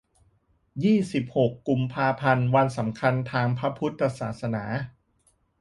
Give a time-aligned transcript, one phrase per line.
[0.83, 4.65] ยี่สิบหก กุมภาพันธ์ วันสำคัญทางพระพุทธศาสนา